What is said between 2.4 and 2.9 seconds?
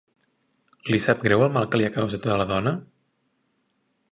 la dona?